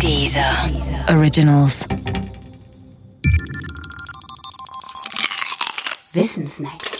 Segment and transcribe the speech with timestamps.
[0.00, 0.70] Dieser
[1.08, 1.86] Originals.
[6.12, 6.90] Wissensnacks.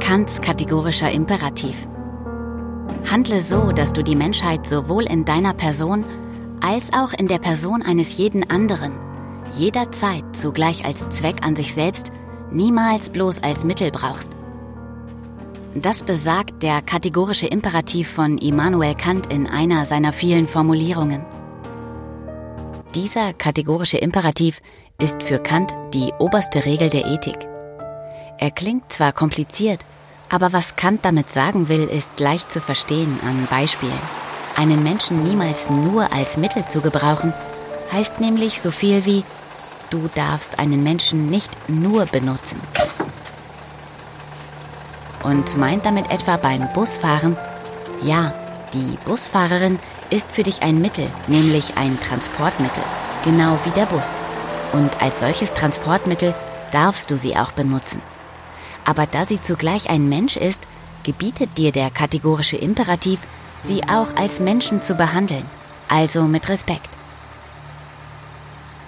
[0.00, 1.88] Kants kategorischer Imperativ.
[3.10, 6.04] Handle so, dass du die Menschheit sowohl in deiner Person
[6.60, 8.92] als auch in der Person eines jeden anderen
[9.54, 12.10] jederzeit zugleich als Zweck an sich selbst,
[12.50, 14.39] niemals bloß als Mittel brauchst.
[15.74, 21.24] Das besagt der kategorische Imperativ von Immanuel Kant in einer seiner vielen Formulierungen.
[22.96, 24.60] Dieser kategorische Imperativ
[25.00, 27.38] ist für Kant die oberste Regel der Ethik.
[28.38, 29.84] Er klingt zwar kompliziert,
[30.28, 33.92] aber was Kant damit sagen will, ist leicht zu verstehen an Beispielen.
[34.56, 37.32] Einen Menschen niemals nur als Mittel zu gebrauchen,
[37.92, 39.22] heißt nämlich so viel wie,
[39.90, 42.60] du darfst einen Menschen nicht nur benutzen
[45.22, 47.36] und meint damit etwa beim Busfahren,
[48.02, 48.32] ja,
[48.72, 49.78] die Busfahrerin
[50.10, 52.82] ist für dich ein Mittel, nämlich ein Transportmittel,
[53.24, 54.16] genau wie der Bus.
[54.72, 56.34] Und als solches Transportmittel
[56.72, 58.00] darfst du sie auch benutzen.
[58.84, 60.66] Aber da sie zugleich ein Mensch ist,
[61.02, 63.20] gebietet dir der kategorische Imperativ,
[63.58, 65.44] sie auch als Menschen zu behandeln,
[65.88, 66.88] also mit Respekt.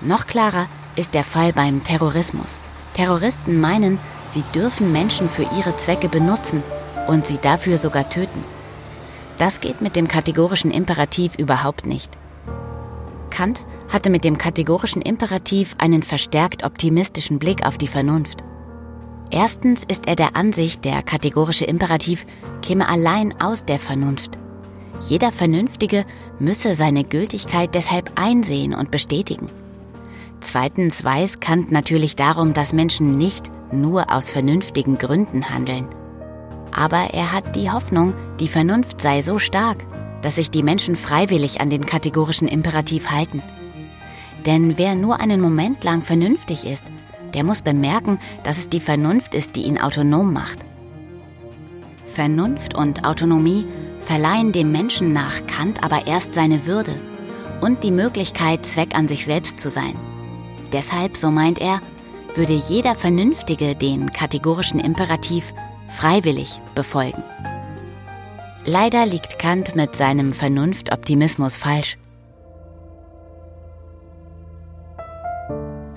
[0.00, 2.60] Noch klarer ist der Fall beim Terrorismus.
[2.94, 3.98] Terroristen meinen,
[4.32, 6.62] Sie dürfen Menschen für ihre Zwecke benutzen
[7.06, 8.42] und sie dafür sogar töten.
[9.36, 12.10] Das geht mit dem kategorischen Imperativ überhaupt nicht.
[13.28, 13.60] Kant
[13.92, 18.42] hatte mit dem kategorischen Imperativ einen verstärkt optimistischen Blick auf die Vernunft.
[19.30, 22.24] Erstens ist er der Ansicht, der kategorische Imperativ
[22.62, 24.38] käme allein aus der Vernunft.
[25.08, 26.06] Jeder Vernünftige
[26.38, 29.50] müsse seine Gültigkeit deshalb einsehen und bestätigen.
[30.40, 35.88] Zweitens weiß Kant natürlich darum, dass Menschen nicht nur aus vernünftigen Gründen handeln.
[36.74, 39.84] Aber er hat die Hoffnung, die Vernunft sei so stark,
[40.22, 43.42] dass sich die Menschen freiwillig an den kategorischen Imperativ halten.
[44.46, 46.84] Denn wer nur einen Moment lang vernünftig ist,
[47.34, 50.58] der muss bemerken, dass es die Vernunft ist, die ihn autonom macht.
[52.04, 53.66] Vernunft und Autonomie
[53.98, 56.94] verleihen dem Menschen nach Kant aber erst seine Würde
[57.60, 59.94] und die Möglichkeit, Zweck an sich selbst zu sein.
[60.72, 61.80] Deshalb, so meint er,
[62.34, 65.52] würde jeder Vernünftige den kategorischen Imperativ
[65.86, 67.22] freiwillig befolgen.
[68.64, 71.98] Leider liegt Kant mit seinem Vernunftoptimismus falsch.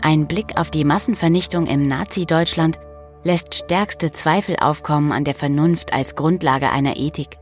[0.02, 2.80] Ein Blick auf die Massenvernichtung im Nazi-Deutschland
[3.24, 7.38] lässt stärkste Zweifel aufkommen an der Vernunft als Grundlage einer Ethik.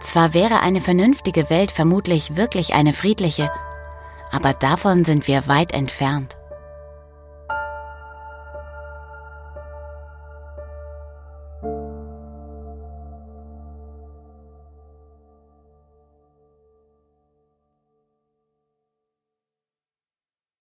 [0.00, 3.50] Zwar wäre eine vernünftige Welt vermutlich wirklich eine friedliche,
[4.32, 6.37] aber davon sind wir weit entfernt.